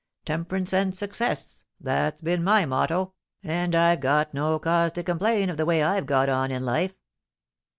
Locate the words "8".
3.43-3.47